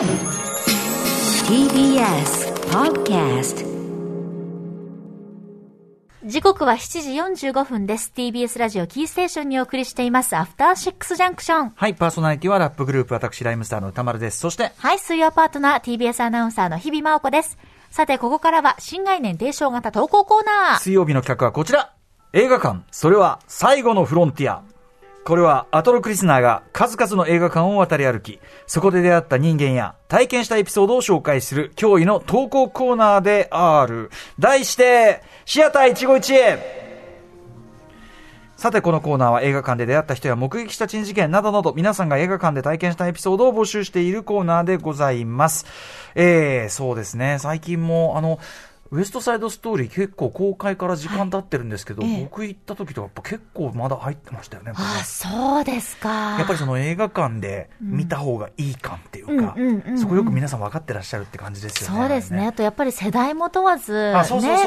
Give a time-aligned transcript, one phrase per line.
[0.00, 0.08] TBS
[2.70, 3.66] Podcast
[6.24, 8.10] 時刻は7時45分です。
[8.16, 11.72] TBS ラジオキーステーションにお送りしています、アフターシックスジャンクション。
[11.76, 14.38] はい、パーソナリティはラップグループ、私、ライムスターの歌丸です。
[14.38, 17.58] そして、はい、水曜パートナー、TBS アナウンサーの日々真央子です。
[17.90, 20.78] さて、ここからは新概念提唱型投稿コーナー。
[20.78, 21.92] 水曜日の企画はこちら
[22.32, 24.62] 映画館、それは最後のフロンティア。
[25.24, 34.10] これはアトロクリスナーが数々の映画館を渡り歩き、そこで出会った人間や体験したエピソードを紹介する驚異の投稿コーナーである。
[34.38, 36.80] 題して、シアター一期一会
[38.56, 45.64] さて、このコーナーは映画館で出会った人や目撃した珍事件などなど、皆さんが映画館で体験したエピソードを募集しているコーナーでございます。
[46.14, 48.38] えー、そうですね、最近も、あの、
[48.92, 54.72] ウエストサイドストーリー結構公開から時間経ってるんですけど、はいええ僕行った時とかやっぱ結構まだ入ってましたよね。
[54.74, 56.36] ああ、そうですか。
[56.38, 61.98] やっぱりその映画館で見た方がいい感っていうかうんうんうんうん、そこよく皆さん分かってらっしゃるって感じですよね。
[61.98, 62.46] そうですね。
[62.46, 64.22] あとやっぱり世代も問わず、ね、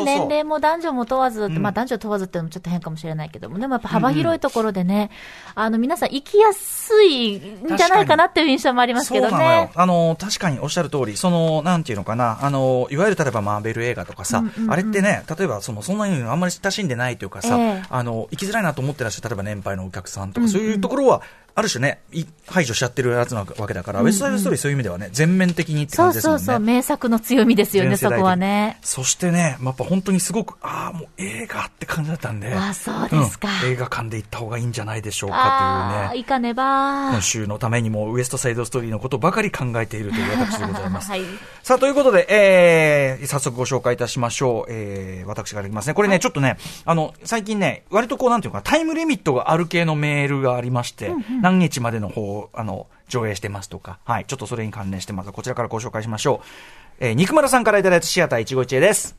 [0.06, 5.12] 年齢も男女も問わず、んまあ男女問わずっていうのもちょっと変かもしれないけども、でもやっぱ幅広いところでね、
[5.56, 9.72] あの皆さん行きやすいんじゃないかなっていう印象もありますけどそうなの。
[9.74, 14.72] あの、確かにおっしゃる通り、その、なんていうのかな、あの、いわゆる例えばマーベル映画とかさ、うんうんうん。
[14.72, 17.84] あれってね、例えばその、そんなにあんまり親しんでないというかさ、ええ。
[17.90, 21.22] あの、行きづらいなと思ってらっしゃる、例えば年配のお客さんとか、そういうところは、
[21.56, 26.40] ある種ね、い排除しちゃってるやつなわけだから、ウェストサイドストーリーそういう意味ではね、全面的にってそう感じですもんね。
[26.40, 28.80] そうそう、名作の強みですよね、そこはね。
[28.82, 36.08] そしてね、やっぱ本当にすごく、ああ、もう映画って感じだったんで、あそうですかうん映画館で行った方がいいんじゃないでしょうあかというね。
[36.08, 37.10] あ、行かねば。
[37.12, 41.10] 今週のためにもウエストサイドストーリーのことばかり考えているという私でございます。
[41.12, 41.22] はい
[41.64, 44.72] さあ、ということで、えー、早速ご紹介いたしましょう。
[44.72, 45.94] えー、私からいきますね。
[45.94, 55.32] これね、ちょっとね、あの、最近ね、割とこう、なんていうか、タイムリミットがある系のメールがありまして、何日までの方、あの、上映してますとか、はい、ちょっとそれに関連してます。
[55.34, 57.06] こちらからご紹介しましょう。
[57.06, 59.18] えー、肉丸さんからいただいたシアター一期一会です。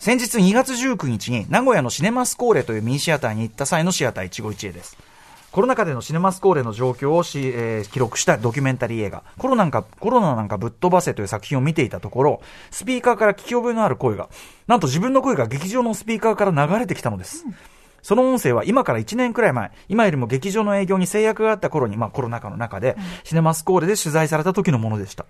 [0.00, 4.98] 先日2月19日に名古屋のシネマスコーレというミニシアターに行った際のシアター一期一会です。
[5.52, 12.42] コロナ禍でのシネマスコーレの状況をし、えー記録したドキュメンタリー映画、コロナなんか、コロナなんかぶっ飛ばせという作品を見ていたところ、
[12.72, 14.28] スピーカーから聞き覚えのある声が、
[14.66, 17.44] なんと自分の声が劇場のスピーカーから流れてきたのです。
[18.06, 25.26] その音声は今から1年くらい前、今よりも劇場の営業に制約があった頃に、まあコロナ禍の中で、シネマスコーレで取材された時のものでした。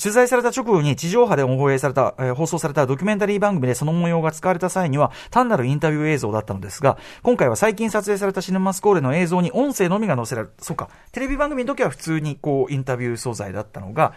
[0.00, 10.54] 取材された直後に地上波で放映された、えー放送されたドキュメンタリー番組でその模様が使われた際には、単なるインタビュー映像だったのですが、今回は最近撮影されたシネマスコーレの映像に音声のみが載せられる。
[10.60, 10.90] そうか。
[11.10, 14.12] テレビ番組の時は普通にこう、インタビュー素材だったのが、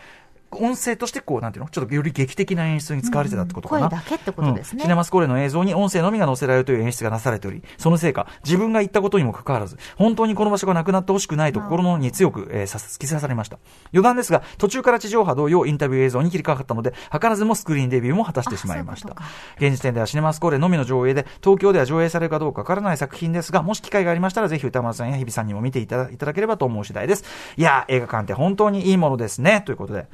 [0.62, 1.70] 音声としてこう、なんていうの？
[1.70, 3.90] ちょっとより劇的な演出に使われてたってことかな。
[3.90, 13.58] 声だけってことですねうんシネマスコーレの映像に音声のみが載せられるという演出がなされており、そのせいか、自分が言ったことにもかかわらず、本当にこの場所がなくなってほしくないと心のに強く、えーさ突き刺されました。
[13.94, 19.16] 余談ですが、途中から地上波同様インタビュー映像に切り替わったので、図らずもスクリーンデビューも果たしてしまいました。
[19.58, 27.24] 現時点ではシネマスコーレのみの上映で、東京では上映されるかどうかわからない作品ですが、もし機会がありましたら、ぜひ歌丸さんや日比さんにも見ていただいただければと思う次第です。
[27.58, 29.62] いやー、映画館って本当にいいものですね。
[29.66, 30.08] ということで。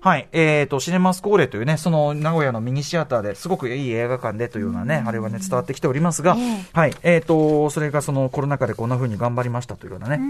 [0.00, 0.28] はい。
[0.32, 6.94] えーと、シネマスコーレというね、その名古屋のミニシアターですごくいい映画館でというようなね、あれはね、伝わってきておりますが、ええはい。
[7.02, 10.20] えーと、それがそのコロナ禍でこんな風に頑張りましたというようなね。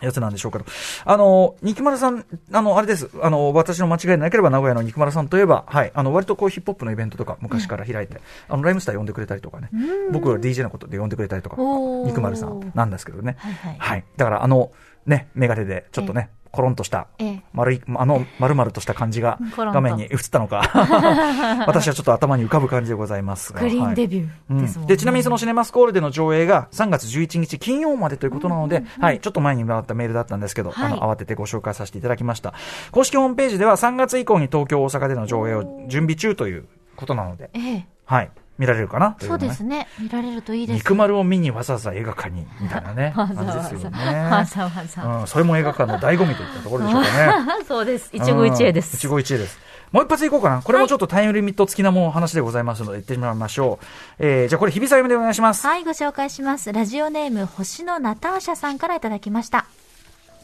[0.00, 0.64] やつなんでしょうけど、
[1.04, 3.10] あの、肉丸さん、あの、あれです。
[3.22, 5.92] あの、私の間違いでなければ名古屋の肉丸さんといえば、はい。
[5.94, 9.70] あの、割とこうヒップホップのイベントとか昔から開いて、あの、ライムスター呼んでくれたりとかね、
[10.12, 11.56] 僕は DJ のことで呼んでくれたりとか
[12.04, 13.36] 肉丸さんなんですけどね。
[13.38, 14.04] はいはいはい。
[14.16, 14.72] だからあの、
[15.06, 20.62] ね、メガネでちょっとね、コロンとしたええ、丸い、あの、丸々とした感じが画面に映ったのか、
[21.66, 23.60] 私はちょっと頭に浮かぶ感じでございますが。
[23.60, 24.94] グリーンデビューですもんね。
[24.94, 30.92] で、ちなみにそのシネマスコールでの上映が3月11日金曜までということなので、はい、ちょっと前にもらったメールだったんですけど、はい。
[30.92, 32.54] あの、慌ててご紹介させていただきました。
[32.90, 36.66] 公式ホームページでは3月以降に東京、大阪での上映を準備中という
[36.96, 37.86] ことなので、ええ。
[38.04, 39.12] はい、見られるかな？
[39.12, 39.88] といそうですね。
[39.98, 40.76] 見られるといいです。
[40.76, 43.68] 肉丸を見にわざわざ映画館に、みたいなね、 わ感ざわざ。
[43.70, 44.46] じですよわね。
[44.46, 45.02] ざわざ。
[45.02, 47.32] うん、それも映画館の醍醐味といったところでしょうかね。
[47.66, 48.10] そうです。
[48.12, 48.96] 一期一会です。
[48.98, 49.58] 一期一会です。
[49.92, 50.60] もう一発いこうかな。
[50.60, 53.84] これもちょっとタイムリミット付きなもの話でございますので、行ってみましょう。
[54.18, 55.66] えー、じゃあこれ、日比さゆめでお願いします。
[55.66, 56.70] はい、ご紹介します。
[56.72, 59.64] ラジオネーム、星のナターシャさんからいただきました。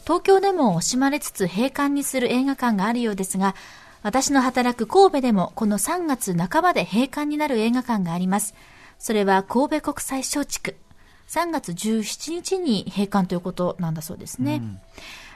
[0.03, 3.55] 東京でも惜しまれつつ閉館にする映画館があるようですが、
[4.07, 8.55] 私の働く神戸でもこの3月半ばで閉館になる映画館があります。
[8.99, 10.77] それは神戸国際松竹。
[11.27, 14.61] 3月17日に閉館ということなんだそうですね。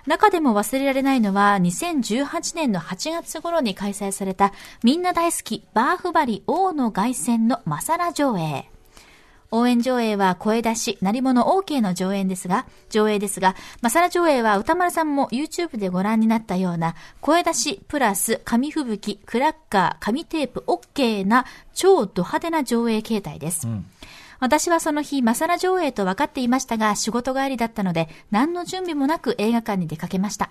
[0.08, 4.54] 中でも忘れられないのは2018年の8月頃に開催された
[4.84, 8.72] みんな大好きバーフバリ王の凱旋のマサラ上映。
[9.52, 23.68] 応援上映は声出し、鳴り物 OK の上演ですが、上映ですが、マサラ上映は歌丸さんも YouTube でご覧になったような、声出しプラス紙吹雪、クラッカー、紙テープ OK な超ド派手な上映形態です。
[24.40, 30.50] 私はその日、マサラ上映と分かっていましたが、仕事帰りだったので、何の準備もなく映画館に出かけました。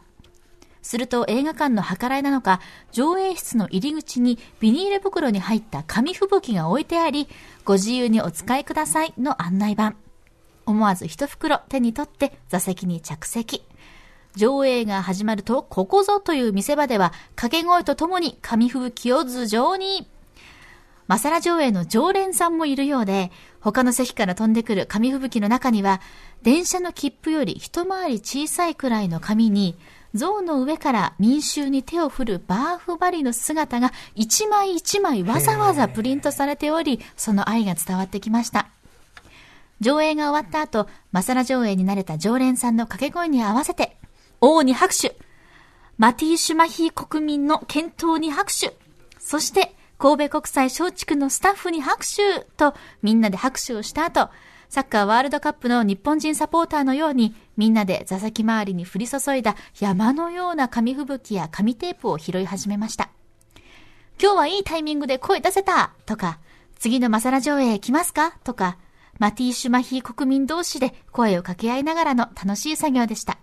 [0.83, 2.61] すると映画館の計らいなのか、
[2.93, 7.29] 上映室の入り口にビニール袋に入った紙吹雪が置いてあり、
[7.65, 9.95] ご自由にお使いくださいの案内板。
[10.67, 13.65] 思わず一袋手に取って座席に着席。
[14.37, 20.09] 上映が始まると、ここぞという見せ場では、掛け声とともに紙吹雪を頭上に。
[21.09, 26.01] マサラ上映の常連さんもいるようで、他の席から飛んでくる紙吹雪の中には、
[26.43, 29.77] 電車の切符より一回り小さいくらいの紙に、
[30.15, 38.69] 象の上から民衆に手を振るバーフバリの姿が一枚一枚わざわざプリントされており、その愛が伝わってきました。
[39.81, 43.97] 上映が終わった後、マサラ上映に慣れた常連さんの掛け声に合わせて、
[44.41, 45.17] 王に拍手。
[45.97, 48.77] マティー・シュマヒー国民の健闘に拍手。
[49.19, 54.31] そして、神戸国際松竹のスタッフに拍手と、みんなで拍手をした後、
[54.71, 63.11] サッカーワールドカップの日本人サポーターのように、みんなで座席周りに降り注いだ山のような紙吹雪や紙テープを拾い始めました。
[64.23, 66.39] 今日はいいタイミングで声出せたとか、
[66.79, 68.79] 次のマサラ上映来ますかとか、
[69.19, 73.39] マティー・シュマヒー国民同士で声を掛け合いながらの楽しい作業でした。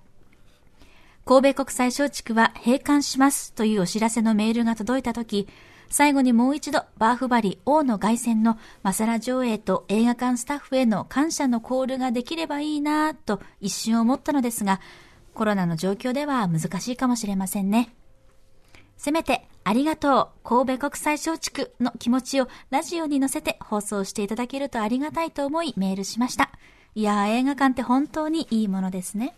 [1.26, 5.50] 神戸国際松竹は閉館しますというお知らせのメールが届いたとき、
[5.90, 14.82] 最後にもう一度バーフバリ王の凱旋のマサラ上映と映画館スタッフへの感謝のコールができればいいなぁと一瞬思ったのですが、
[15.34, 17.94] コロナの状況では難しいかもしれませんね。
[18.98, 26.50] せめて、ありがとう、神戸国際松竹の気持ちをラジオに乗せて放送していただけるとありがたいと思いメールしました。
[26.96, 29.36] いやー、映画館って本当にいいものですね。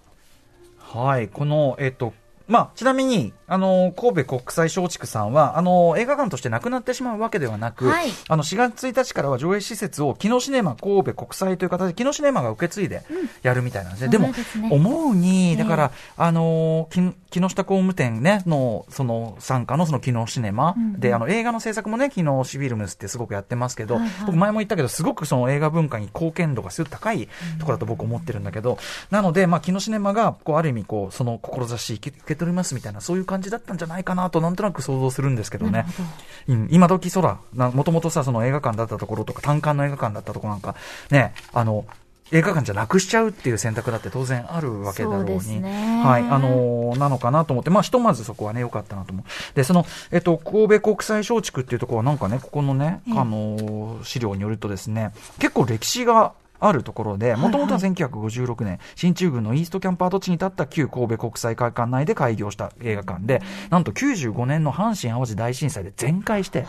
[0.78, 2.14] はい、この、えっと、
[2.48, 8.10] まあ、ちなみに、あの、神戸国際松竹さんは、あの、映画館としてなくなってしまうわけではなく、はい。
[8.28, 13.04] あの、4月1日からは上映施設を、キノシネマ神戸国際という形で、キノシネマが受け継いで
[13.42, 14.10] やるみたいなんですね。
[14.10, 15.56] でもそうですね、思うに、ええ。
[15.58, 21.00] だから、あの、き木下工務店ね、の、その、参加のそのキノシネマ、うんうん。
[21.00, 24.12] で、あの、映画の制作もね、キノシフィルムスってすごくやってますけど、はいはい。
[24.28, 27.28] 僕前も言ったけど、すごくその映画文化に貢献度がすごく高い
[27.60, 28.78] ところだと僕思ってるんだけど、
[29.12, 36.04] なので、まあ、キノシネマが、こう、ある意味、こう、その志受け受け取りますみたいな、そういう感じだったんじゃないかなと、なんとなく想像するんですけどねなるほ。
[36.50, 40.76] うん、今時そら、もともとさ、その映画館だったところとか、単館の映画館だったところなんか、
[41.10, 41.86] ね、あの、
[42.32, 45.42] 映画館じゃなくしちゃうっていう選択だって当然あるわけだろうに。
[45.42, 49.56] そうはい、あのーなのかなと思って、まあ、ひとまずそこはね、良かったなと思う。
[49.56, 66.66] で、その、えっと、神戸国際松竹っていうところはなんかね、ここのね、ええあのー資料によるとですね、結構歴史が、あるところで、もともとは1956年、新中軍のイーストキャンパー土地に立った旧神戸国際会館内で開業した映画館で、なんと95年の阪神・淡路大震災で全壊して、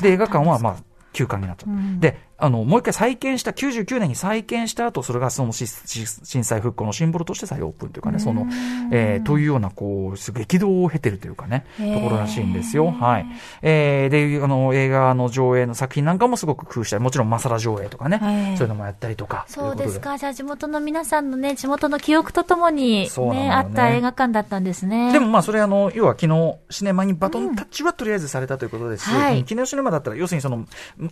[0.00, 0.76] で、映画館はまあ、
[1.12, 1.70] 休館になっちゃった。
[1.70, 2.00] うん。
[2.00, 8.46] で、あの、もう一回再建した、99年に再建した後、それがその震災復興のシンボルとして再オープンというかね、その、
[8.92, 12.90] えーというような、こう、激動を経てるというかね、ところらしいんですよ。
[12.90, 13.26] はい。
[13.62, 19.46] えーで、あの、映画の上映の作品なんかもすごく工夫したり、もちろんマサラ上映とかね、はいそういうのもやったりとか。
[19.48, 20.18] そうですか。
[20.18, 25.12] じゃあ地元の皆さんのね、地元の記憶とともに、ね、あった映画館だったんですね。
[25.12, 30.68] でもまあそれあの、要は昨日シネマにバトンタッチはとりあえずされたということですし、昨日シネマだったら要するにその、ん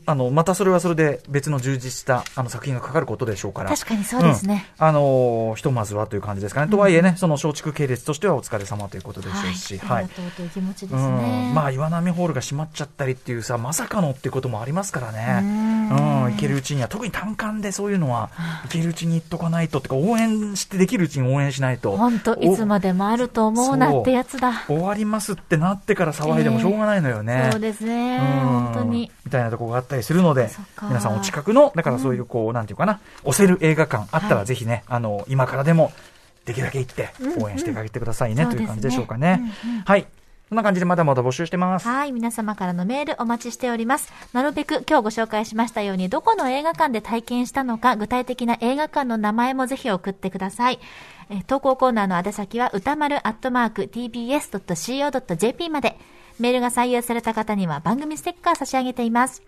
[0.06, 3.70] あの、またそれはそれで別の充実したあの作品がかかることでしょうから。
[3.70, 4.66] 確かにそうですね。
[4.78, 6.70] うんあのーひとまずはという感じですかね。
[6.70, 10.04] とはいえね、その松竹系列としてはお疲れ様ということでしょうし、はい。
[10.04, 11.50] ありがとうという気持ちですうね。
[11.50, 15.40] んまあ、岩波ホールが閉まっちゃったりっていうさ、まさかのっていうこともありますからね。
[15.42, 18.30] うんうん、行けるうちには、特に単館でそういうのは、
[18.64, 21.96] 行けるうちに行っとかないと、ってか、応援してできるうちに応援しないと。
[21.96, 24.64] 本当いつまでもあると思うなってやつだ。
[24.66, 27.48] 終わりますってなってから騒いでもしょうがないのよね。
[27.52, 28.16] そうですね。
[28.18, 29.10] うん本当に。
[29.32, 30.50] みたいなところがあったりするので
[30.82, 35.90] 皆さんお近くの、だからそういうこう、なんていうかな、押せる映画館あったはいらぜひね、あの、今からでも、
[36.44, 39.80] できるだけ行ってうん、応援してあげてくださいね、そうですねという感じでしょうかねうんうん。
[39.82, 40.06] はい。
[40.48, 41.88] そんな感じでまだまだ募集してます。
[41.88, 42.12] はい。
[42.12, 44.12] 皆様からのメールお待ちしております。
[44.34, 50.78] なるべく今日ご紹介しましたように、どこの映画館で体験したのか、具体的な映画館の名前もぜひ送ってください。
[51.30, 55.96] えー投稿コーナーの宛先は、歌丸アットマーク tbs.co.jp まで。
[56.38, 59.42] メールが採用された方には番組ステッカー差し上げています。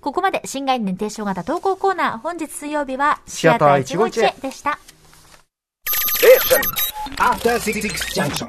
[0.00, 4.78] ここまで新概念提唱型投稿コーナー、本日水曜日は、シアター151でした。
[7.18, 7.82] After Six
[8.14, 8.48] Junction.